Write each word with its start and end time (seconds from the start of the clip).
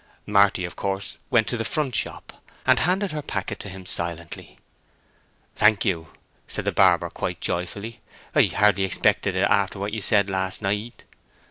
Marty, 0.25 0.65
of 0.65 0.75
course, 0.75 1.19
went 1.29 1.47
to 1.49 1.57
the 1.57 1.63
front 1.63 1.93
shop, 1.93 2.33
and 2.65 2.79
handed 2.79 3.11
her 3.11 3.21
packet 3.21 3.59
to 3.59 3.69
him 3.69 3.85
silently. 3.85 4.57
"Thank 5.55 5.85
you," 5.85 6.07
said 6.47 6.65
the 6.65 6.71
barber, 6.71 7.11
quite 7.11 7.39
joyfully. 7.39 7.99
"I 8.33 8.45
hardly 8.45 8.83
expected 8.83 9.35
it 9.35 9.43
after 9.47 9.77
what 9.77 9.93
you 9.93 10.01
said 10.01 10.27
last 10.27 10.59
night." 10.59 11.03